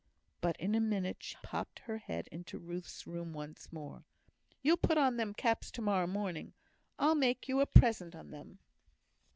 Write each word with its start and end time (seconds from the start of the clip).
But 0.41 0.57
in 0.57 0.73
a 0.73 0.79
minute 0.79 1.17
she 1.19 1.35
popped 1.43 1.77
her 1.77 1.99
head 1.99 2.27
into 2.31 2.57
Ruth's 2.57 3.05
room 3.05 3.33
once 3.33 3.71
more: 3.71 4.03
"You'll 4.63 4.77
put 4.77 4.97
on 4.97 5.17
them 5.17 5.35
caps 5.35 5.69
to 5.73 5.81
morrow 5.83 6.07
morning. 6.07 6.53
I'll 6.97 7.13
make 7.13 7.47
you 7.47 7.59
a 7.61 7.67
present 7.67 8.15
on 8.15 8.31
them." 8.31 8.57